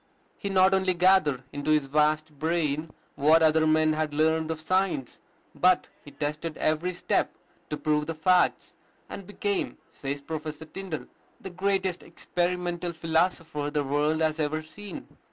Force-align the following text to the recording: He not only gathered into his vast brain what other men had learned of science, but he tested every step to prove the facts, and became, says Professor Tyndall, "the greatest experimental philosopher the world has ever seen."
He 0.35 0.49
not 0.49 0.73
only 0.73 0.95
gathered 0.95 1.43
into 1.53 1.69
his 1.69 1.85
vast 1.85 2.39
brain 2.39 2.89
what 3.13 3.43
other 3.43 3.67
men 3.67 3.93
had 3.93 4.15
learned 4.15 4.49
of 4.49 4.59
science, 4.59 5.21
but 5.53 5.89
he 6.03 6.09
tested 6.09 6.57
every 6.57 6.91
step 6.91 7.35
to 7.69 7.77
prove 7.77 8.07
the 8.07 8.15
facts, 8.15 8.75
and 9.09 9.27
became, 9.27 9.77
says 9.91 10.19
Professor 10.19 10.65
Tyndall, 10.65 11.05
"the 11.39 11.51
greatest 11.51 12.01
experimental 12.01 12.93
philosopher 12.93 13.69
the 13.69 13.83
world 13.83 14.23
has 14.23 14.39
ever 14.39 14.63
seen." 14.63 15.07